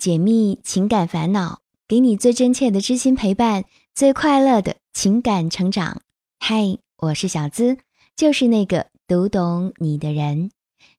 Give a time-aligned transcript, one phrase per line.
[0.00, 6.00] 解密情感烦恼，给你最真切的知心陪伴，最快乐的情感成长。
[6.38, 7.76] 嗨，我是小资，
[8.16, 10.50] 就是那个读懂你的人。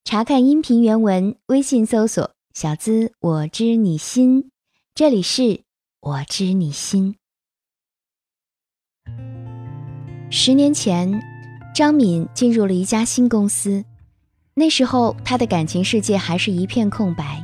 [0.03, 4.51] 查看音频原文，微信搜索“小资我知你心”，
[4.93, 5.61] 这里是
[5.99, 7.15] 我知你心。
[10.29, 11.19] 十年前，
[11.73, 13.83] 张敏进入了一家新公司，
[14.53, 17.43] 那时候她的感情世界还是一片空白。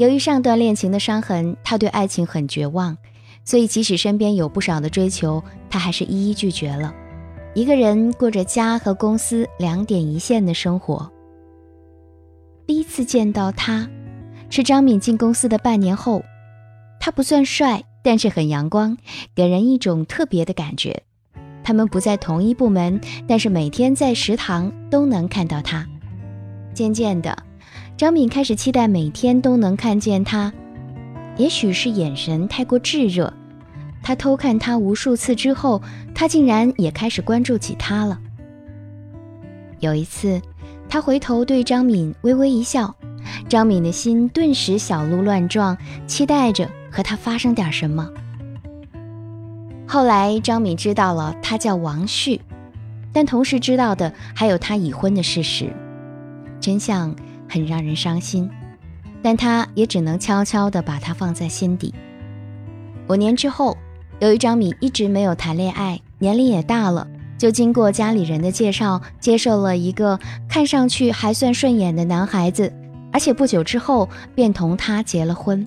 [0.00, 2.96] 由于上段恋情的伤痕，他对爱情很绝望，
[3.44, 6.94] 所以即使身边有不少的追求，他还是一一拒绝了。
[7.52, 11.12] 一个人过着家和公司两点一线的生活。
[12.66, 13.86] 第一次见到他，
[14.48, 16.22] 是张敏进公司的半年后。
[16.98, 18.96] 他不算帅，但是很阳光，
[19.34, 21.02] 给人一种特别的感觉。
[21.62, 25.86] 他们不在同一部门，但是每天在食堂都能看到他。
[26.72, 27.36] 渐渐的。
[28.00, 30.50] 张敏开始期待每天都能看见他，
[31.36, 33.30] 也许是眼神太过炙热，
[34.02, 35.82] 他偷看他无数次之后，
[36.14, 38.18] 他竟然也开始关注起他了。
[39.80, 40.40] 有一次，
[40.88, 42.94] 他回头对张敏微微一笑，
[43.50, 48.08] 张敏的心顿时小鹿乱撞，期待着和他发生点什么。
[49.86, 52.40] 后来，张敏知道了他叫王旭，
[53.12, 55.70] 但同时知道的还有他已婚的事实，
[56.62, 57.14] 真相。
[57.50, 58.48] 很让人伤心，
[59.20, 61.92] 但他也只能悄悄地把它放在心底。
[63.08, 63.76] 五年之后，
[64.20, 70.16] 由于张敏一直没有谈恋爱，年龄也大了，就经过家里人的介绍，接受了一个
[70.48, 72.72] 看上去还算顺眼的男孩子，
[73.12, 75.66] 而且不久之后便同他结了婚。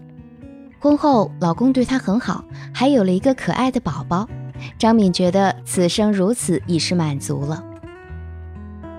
[0.80, 4.26] 婚后，老公对她很好，还有了一个可爱的宝宝。
[4.80, 7.62] 张敏觉得此生如此已是满足了，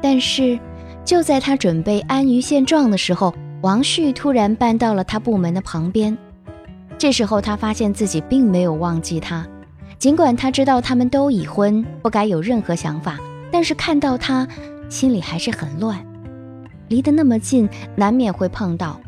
[0.02, 0.60] 但是。
[1.04, 6.16] 就在他准备安于现状的时候，王旭突然搬到了他部门的旁边。
[6.96, 9.46] 这时候，他发现自己并没有忘记他，
[9.98, 13.18] 尽管他知道他们都已婚，不该有任何想法，
[13.50, 14.48] 但是看到他，
[14.88, 16.02] 心里还是很乱。
[16.88, 18.98] 离得那么近，难免会碰到。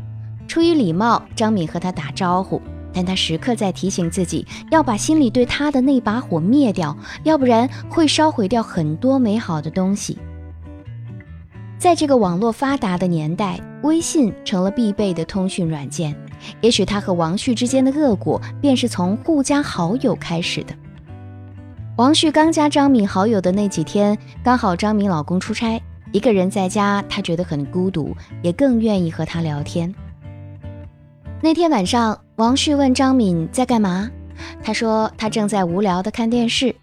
[0.46, 2.60] 出于礼貌，张敏和他打招呼，
[2.92, 10.18] 但他时刻在提醒自己，要把心里对他的那把火灭掉，要不然会烧毁掉很多美好的东西。
[11.78, 16.16] 在这个网络发达的年代，微信成了必备的通讯软件。
[16.60, 20.75] 也许他和王旭之间的恶果，便是从互加好友开始的。
[21.97, 25.81] 王旭刚加张敏好友的那几天，刚好张敏老公出差，
[26.12, 29.94] 一个人在家，他觉得很孤独，也更愿意和他聊天。
[31.42, 34.10] 那天晚上，王旭问张敏在干嘛，
[34.62, 36.75] 他说他正在无聊的看电视，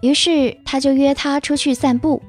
[0.00, 2.22] 于是他就约他出去散步。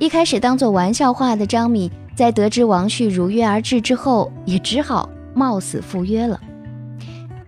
[0.00, 6.40] 一开始当做玩笑话的张敏，在得知王旭如约而至之后，也只好冒死赴约了。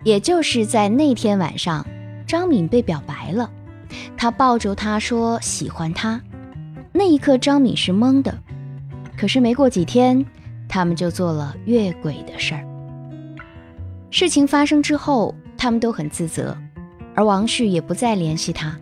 [0.04, 1.86] 也就是在那天晚上，
[2.26, 3.50] 张敏被表白了，
[4.18, 6.20] 他抱住他说喜欢他。
[6.92, 8.38] 那一刻，张敏是懵的。
[9.16, 10.22] 可是没过几天，
[10.69, 12.62] 他们就做了越轨的事儿。
[14.10, 16.54] 事情发生之后，他们都很自责，
[17.14, 18.76] 而王旭也不再联系他。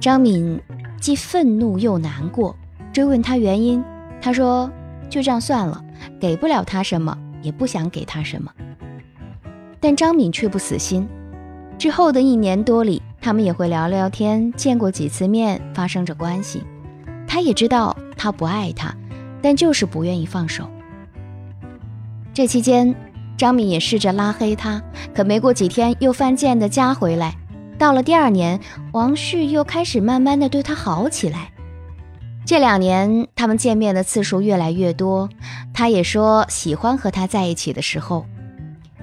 [0.00, 0.58] 张敏
[0.98, 2.56] 既愤怒又难过。
[2.94, 3.82] 追问他原因，
[4.22, 4.70] 他说
[5.10, 5.84] ：“就这样算了，
[6.20, 8.52] 给不了他什么，也不想给他什么。”
[9.80, 11.04] 但张敏却不死心。
[11.76, 16.62] 之后的一年多里，他们也会聊聊天，见过几次面，发生着关系。
[17.26, 18.94] 他也知道他不爱他，
[19.42, 20.70] 但就是不愿意放手。
[22.32, 22.94] 这期间，
[23.36, 24.80] 张敏也试着拉黑他，
[25.12, 27.34] 可没过几天又犯贱的加回来。
[27.76, 28.60] 到了第二年，
[28.92, 31.50] 王旭又开始慢慢的对他好起来。
[32.46, 35.30] 这两年，他们见面的次数越来越多。
[35.72, 38.26] 他也说喜欢和他在一起的时候，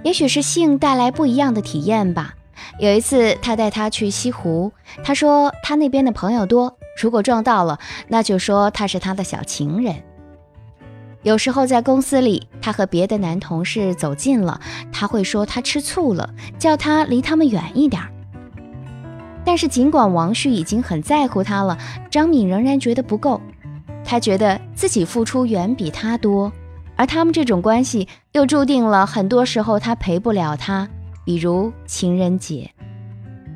[0.03, 2.35] 也许是性带来不一样的体验吧。
[2.79, 4.71] 有一次，他带他去西湖，
[5.03, 9.95] 他说他那边的朋友多，如果撞到了，那就说他是他的小情人。
[11.23, 16.29] 有时候在公司里，他和别的男同事走近了，他会说他吃醋了，
[16.59, 18.01] 叫他离他们远一点。
[19.43, 21.77] 但是，尽管王旭已经很在乎他了，
[22.09, 23.41] 张敏仍然觉得不够。
[24.03, 26.51] 他觉得自己付出远比他多，
[26.95, 30.87] 而他们这种关系又注定了很多时候他陪不了他，
[31.25, 32.69] 比如情人节。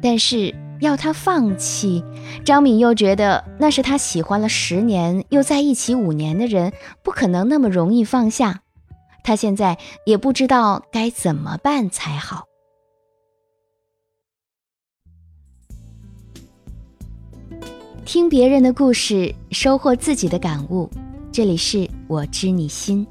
[0.01, 2.03] 但是要他放弃，
[2.43, 6.73] 张敏又觉得那是他喜欢了十年又在一起五年的人，
[7.03, 8.61] 不可能那么容易放下。
[9.23, 12.45] 他现在也不知道该怎么办才好。
[18.05, 20.87] 听别人的故事，收获自己的感悟。
[21.31, 23.05] 这里是我知你心。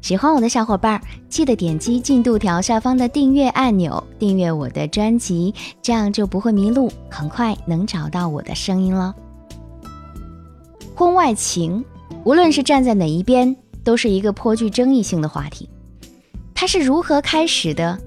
[0.00, 0.98] 喜欢我的小伙伴，
[1.28, 9.14] 记得点击进度条下方的订阅按钮，订阅我的专辑，这样就不会迷路，很快能找到我的声音了。
[10.94, 11.84] 婚外情，
[12.24, 13.54] 无论是站在哪一边，
[13.84, 15.68] 都是一个颇具争议性的话题。
[16.54, 17.98] 它是如何开始的？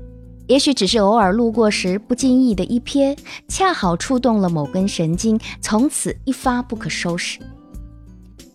[0.48, 3.18] 也许只是偶尔路过时不经意的一瞥，
[3.48, 7.40] 恰好触动了某根神经，从此一发不可收拾。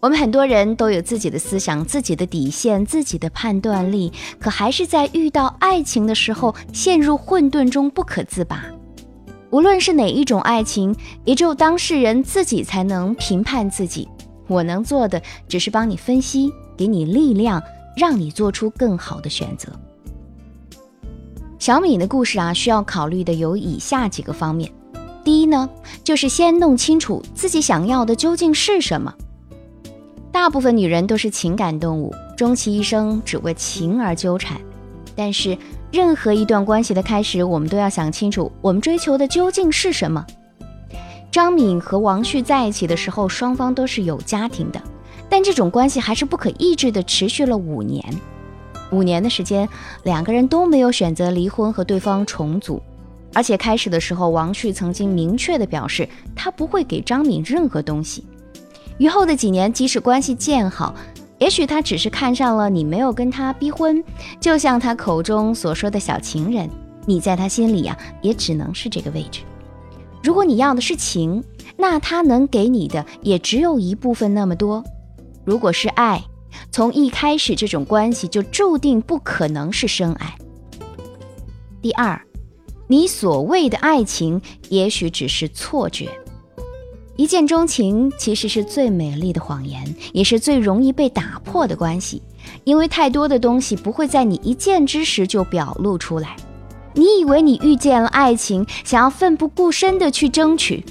[0.00, 4.10] 我们很多人都有自己的思想、自己的底线、自己的判断力，
[4.40, 8.64] 可还是在遇到爱情的时候陷入混沌中不可自拔。
[9.50, 14.08] 无论是哪一种爱情，也只有当事人自己才能评判自己。
[14.48, 17.62] 我能做的只是帮你分析，给你力量，
[17.96, 19.68] 让你做出更好的选择。
[21.62, 24.68] 小米的故事啊，需要考虑的有以下几个方面。
[25.22, 25.70] 第一呢，
[26.02, 29.14] 就是先弄清楚自己想要的究竟是什么。
[30.32, 34.60] 大部分女人都是情感动物，终其一生只为情而纠缠。
[35.14, 35.56] 但是，
[35.92, 40.26] 任何一段关系的开始，我们都要想清楚，我们追求的究竟是什么。
[41.30, 44.82] 张敏和王旭在一起的时候，双方都是有家庭的，
[45.28, 48.04] 但这种关系还是不可抑制的持续了五年。
[48.92, 49.68] 五年的时间，
[50.04, 52.80] 两个人都没有选择离婚和对方重组，
[53.34, 58.24] 而且开始的时候，王旭曾经明确的表示他不会给张敏任何东西。
[58.98, 60.94] 于后的几年，即使关系渐好，
[61.38, 64.04] 也许他只是看上了你没有跟他逼婚，
[64.38, 66.68] 就像他口中所说的小情人，
[67.06, 69.40] 你在他心里呀，也只能是这个位置。
[70.22, 71.42] 如果你要的是情，
[71.76, 74.84] 那他能给你的也只有一部分那么多。
[75.44, 76.22] 如果是爱，
[76.70, 80.34] 从一开始，这种关系就注定不可能是深爱。
[81.80, 82.20] 第二，
[82.86, 86.08] 你所谓的爱情，也许只是错觉。
[87.16, 92.22] 一见钟情其实是最美丽的谎言，也是最容易被打破的关系。
[92.64, 96.36] 因为太多的东西不会在你一见之时就表露出来。
[96.94, 100.84] 你以为你遇见了爱情，想要奋不顾身的去争取，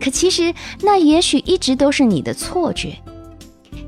[0.00, 2.96] 可其实那也许一直都是你的错觉。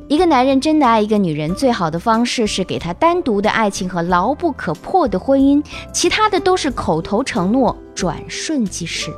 [0.08, 5.60] 一个男人真的爱一个女人，最好的方式是给她单独的爱情和牢不可破的婚姻，
[5.92, 9.10] 其他的都是口头承诺，转瞬即逝。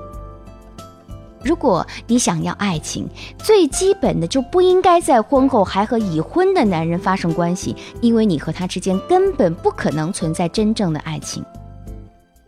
[1.44, 3.06] 如果你想要爱情，
[3.36, 11.44] 最基本的就不应该在婚后还和已婚的男人发生关系，因为你和他之间根本不可能存在真正的爱情。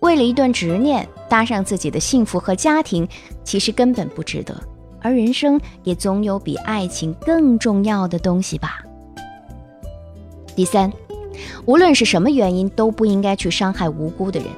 [0.00, 3.06] 为了一段执念搭上自己的幸福和家庭，
[3.44, 4.58] 其实根本不值得。
[5.00, 8.84] 而人生也总有比爱情更重要的东西吧。
[10.54, 10.92] 第三，
[11.64, 14.48] 无论是什么原因，都不应该去伤害无辜的人。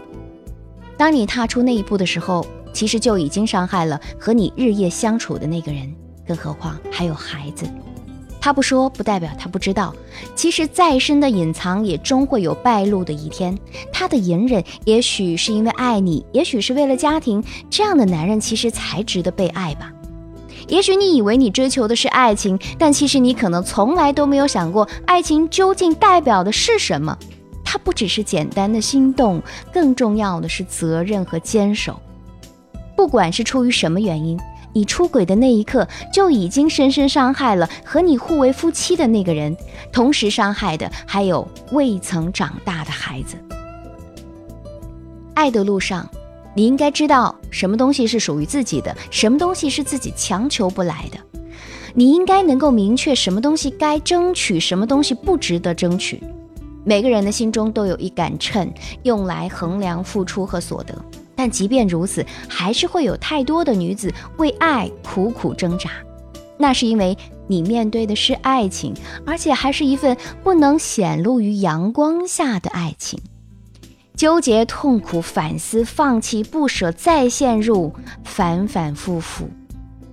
[0.96, 5.92] 当你踏出那一步的时候，其实就已经伤害了和你日夜相处的那个人，
[6.26, 7.66] 更何况还有孩子。
[8.40, 9.94] 他不说，不代表他不知道。
[10.34, 13.56] 其实再深的隐藏，也终会有败露的一天。
[13.92, 17.44] 他的隐忍，也许是因为爱你，也许是为了家庭。
[17.70, 19.91] 这样的男人，其实才值得被爱吧。
[20.72, 27.14] 也许你以为你追求的是爱情，但其实你可能从来都没有想过，爱情究竟代表的是什么。
[27.62, 32.00] 它不只是简单的心动，更重要的是责任和坚守。
[32.96, 34.40] 不管是出于什么原因，
[34.72, 39.54] 你出轨的那一刻就已经深深伤害了和你互为夫妻的那个人，
[39.92, 43.36] 同时伤害的还有未曾长大的孩子。
[45.34, 46.08] 爱的路上。
[46.54, 51.18] 你应该知道什么东西是属于自己的，什么东西是自己强求不来的。
[51.94, 56.22] 你应该能够明确什么东西该争取，什么东西不值得争取。
[56.84, 60.94] 每个人的心中都有一杆秤，用来衡量付出和所得。
[61.34, 65.90] 但即便如此，还是会有太多的女子为爱苦苦挣扎。
[66.58, 67.16] 那是因为
[67.46, 68.94] 你面对的是爱情，
[69.26, 73.18] 而且还是一份不能显露于阳光下的爱情。
[74.14, 77.92] 纠结、痛苦、反思、放弃、不舍，再陷入，
[78.24, 79.48] 反反复复。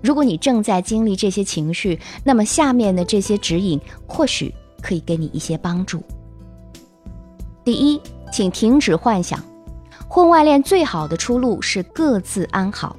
[0.02, 6.02] 如果你正在经历这些情绪，那么下面的这些指引或许可以给你一些帮助。
[7.66, 8.02] 第一，
[8.32, 9.44] 请停止幻想，
[10.08, 12.96] 婚外恋最好的出路是各自安好。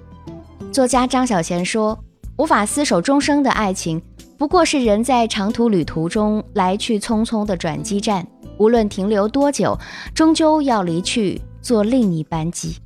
[0.70, 1.98] 作家张小娴说
[2.36, 4.00] ：“无法厮守终生的爱情，
[4.36, 8.24] 不过是人在长途旅途中来去匆匆的转机站。”
[8.60, 9.76] 无论停留多久，
[10.14, 12.76] 终究要离去，坐另一班机。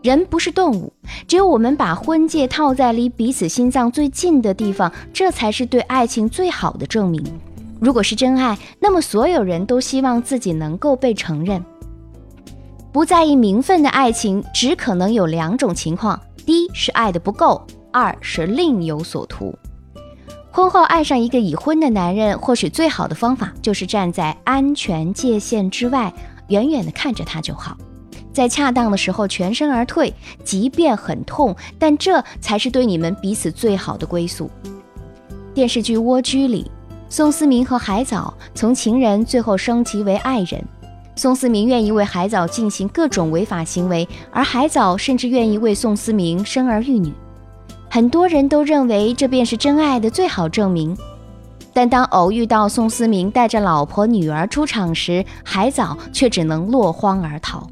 [0.00, 0.92] 人不是动物，
[1.26, 7.20] 只有我们把婚戒套在离彼此心脏最近的地方，这才是对爱情最好的证明。
[7.80, 11.60] 如果是真爱，那么所有人都希望自己能够被承认。
[12.92, 17.60] 不在意名分的爱情，只可能有两种情况：第一是爱的不够，
[17.92, 19.52] 二是另有所图。
[20.52, 26.12] 婚后爱上一个已婚的男人，或许最好的方法就是站在安全界限之外，
[26.48, 27.76] 远远的看着他就好，
[28.32, 34.50] 在恰当的时候全身而退，即便很痛，但这才是对你们彼此最好的归宿。
[35.54, 36.68] 电视剧《蜗居》里，
[37.08, 40.62] 宋思明和海藻从情人最后升级为爱人，
[41.14, 47.12] 宋思明愿意为海藻进行各种违法行为，而海藻甚至愿意为宋思明生儿育女。
[47.92, 50.96] 很多人都认为这便是真爱的最好证明，
[51.72, 57.68] 但当偶遇到宋思明带着老婆女儿出场时，海藻却只能落荒而逃。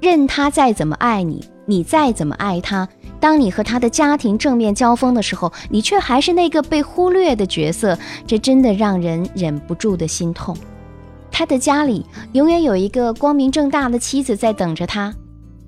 [0.00, 2.88] 任他再怎么爱你，你再怎么爱他，
[3.20, 7.96] 当你和他的家庭正面交锋的时候，你却还是那个被忽略的角色，
[8.26, 10.56] 这真的让人忍不住的心痛。
[11.30, 15.14] 他的家里永远有一个光明正大的妻子在等着他。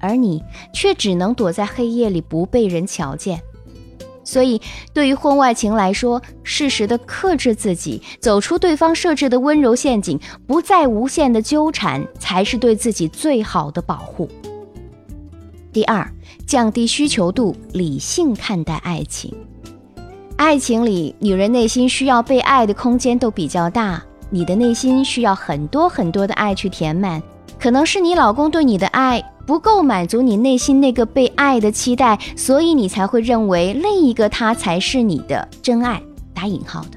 [0.00, 0.42] 而你
[0.73, 3.40] 却只能躲在黑夜里不被人瞧见，
[4.25, 4.61] 所以
[4.92, 14.28] 对于婚外情来说，适时的克制自己，走出对方设置的温柔陷阱，不再无限的纠缠，才是对自己最好的保护。
[15.73, 16.11] 第二，
[16.47, 19.33] 降低需求度，理性看待爱情。
[20.37, 27.23] 爱情里，女人内心需要被爱的空间都比较大，你的内心需要很多很多的爱去填满，
[27.59, 29.23] 可能是你老公对你的爱。
[29.50, 36.00] 不够满足你内心那个被爱的期待，所以你才会认为另一个他才是你的真爱
[36.33, 36.90] （打引号的）。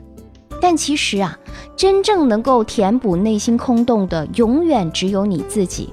[0.62, 1.36] 但其实啊，
[1.75, 5.89] 真正能够填补内心空洞的，永远只有你自己。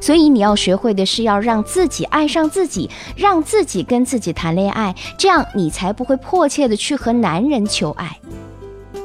[0.00, 8.16] 所以你要学会的是要让自己爱上自己，让自己跟自己谈恋爱，这样你才不会迫切的去和男人求爱。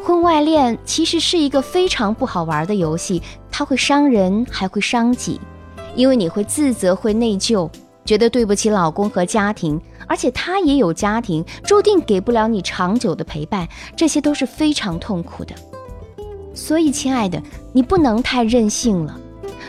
[0.04, 5.42] 婚外恋其实是一个非常不好玩的游戏，它会伤人，还会伤己。
[5.96, 7.70] 因为你会自责，会内疚，
[8.06, 15.54] 觉得对不起老公和家庭，而且他也有家庭，注定给不了你长久的陪伴，这些都是非常痛苦的。
[16.54, 19.20] 所以，亲爱的，你不能太任性了。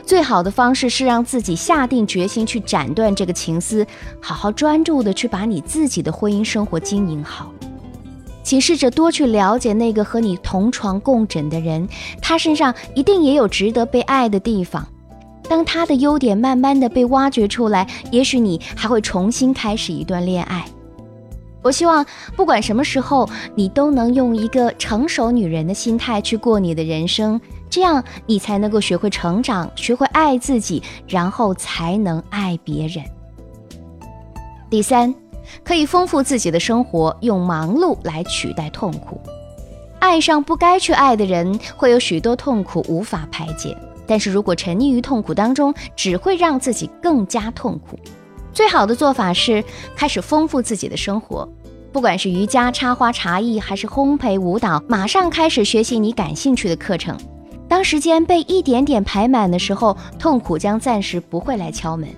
[0.04, 3.86] 最好的方式是让自己下定决心去斩断这个情丝，
[4.20, 7.50] 好好专注的去把你自己的婚姻生活经营好。
[8.42, 11.88] 请试着多去了解那个和你同床共枕的人，
[12.20, 14.86] 他身上一定也有值得被爱的地方。
[15.48, 20.64] 当他的优点慢慢的被挖掘出来，也许你还会重新开始一段恋爱。
[21.62, 22.04] 我希望
[22.36, 33.02] 不管什么时候，你都能用一个成熟女人的心态去过你的人生，这样你才能够学会成长，学会爱自己，然后才能爱别人。
[34.68, 35.14] 第三，
[35.62, 39.18] 可以丰富自己的生活，用忙碌来取代痛苦。
[40.00, 43.74] 爱上不该去爱的人，会有许多痛苦无法排解。
[44.06, 47.98] 但是如果沉溺于痛苦当中，只会让自己更加痛苦。
[48.52, 49.62] 最好的做法是
[49.96, 51.48] 开始丰富自己的生活，
[51.92, 57.18] 不管是瑜伽、插花、茶艺，还是烘焙、舞蹈，马上开始学习你感兴趣的课程。
[57.66, 62.08] 当时间被一点点排满的时候，痛苦将暂时不会来敲门，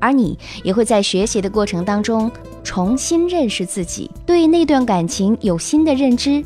[0.00, 2.30] 而你也会在学习的过程当中
[2.62, 6.44] 重新认识自己，对那段感情有新的认知。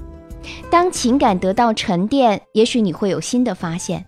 [0.71, 4.05] 当情感得到沉淀，也许你会有新的发现。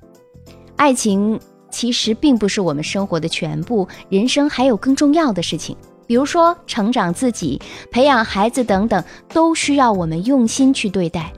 [0.78, 1.38] 爱情
[1.70, 11.32] 其实并不是我们生活的全部，人生还有更重要的事情，比如说成长自己、培养孩子等等，都需要我们用心去对待。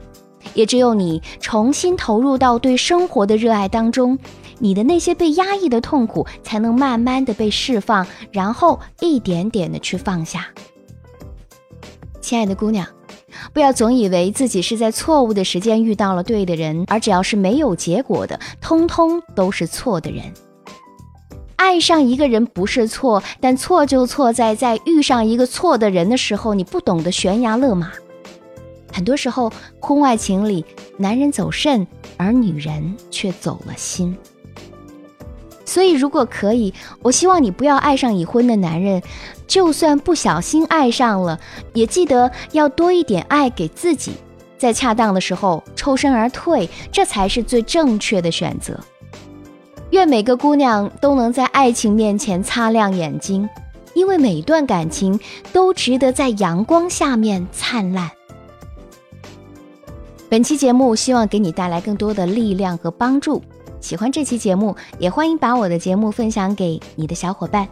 [0.53, 4.17] 也只有你重新投入到对生活的热爱当中，
[4.59, 10.45] 你的那些被压抑的痛苦才能慢慢的被释放，然后一点点的去放下。
[12.21, 12.87] 亲爱的姑娘。
[13.53, 20.23] 不要总以为自己是在错误的时间遇到了对的人，而只要是没有结果的，通通都是错的人。
[21.55, 27.91] 爱上一个人不是错，但错就错在在遇上一个错的人的时候，你不懂得悬崖勒马。
[28.91, 30.65] 很多时候，婚外情里，
[30.97, 34.17] 男人走肾，而女人却走了心。
[35.71, 39.01] 所以，如果可以，我希望你不要爱上已婚的男人。
[39.47, 41.39] 就算不小心爱上了，
[41.71, 44.11] 也记得要多一点爱给自己，
[44.57, 48.77] 在恰当的时候抽身而退，这才是最正确的选择。
[49.91, 53.47] 愿每个姑娘都能在爱情面前擦亮眼睛，
[53.93, 55.17] 因为每段感情
[55.53, 58.11] 都值得在阳光下面灿烂。
[60.27, 63.41] 本期节目希望给你带来更多的力量和帮助。
[63.81, 67.67] 喜欢这期节目，也欢迎把我的节目分享给你的小伙伴。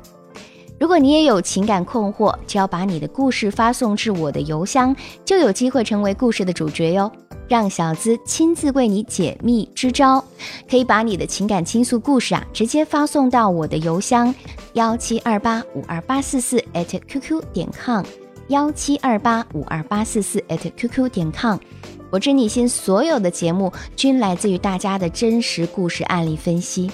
[0.80, 7.12] 如果你也有情感困惑，只要把你的故事发送至我的邮箱，就有机会成为故事的主角哟。
[7.48, 10.24] 让小资亲自为你解密支招，
[10.70, 14.34] 可以把你的情感倾诉故事啊，直接发送到我的邮箱
[14.74, 18.04] 幺七二八五二八四四 at qq 点 com。
[18.50, 21.58] 幺七二八五二八四四 @QQ 点 com。
[22.10, 26.90] 我知你心所有的节目均来自于大家的真实故事案例分析。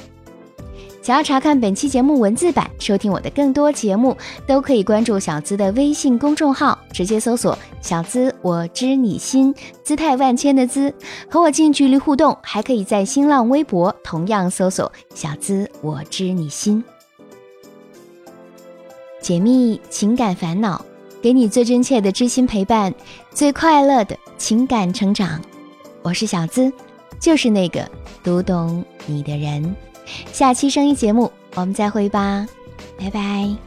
[1.02, 4.18] 想要查看本期节目文字版，收听我的更多节目，
[4.48, 9.54] 都可以关注小资的微信公众号，直接搜索“小资我知你心”，
[9.86, 10.92] 姿态万千的“资”，
[11.30, 12.36] 和我近距离互动。
[12.42, 16.84] 还可以在新浪微博同样搜索“小资我知你心”，
[19.22, 20.84] 解密情感烦恼，
[21.26, 22.94] 给你最真切的知心陪伴，
[23.32, 25.42] 最快乐的情感成长。
[26.04, 26.72] 我是小资，
[27.20, 27.90] 就是那个
[28.24, 29.76] 读懂你的人。
[30.32, 32.48] 下期声音节目，我们再会吧，
[33.00, 33.65] 拜拜。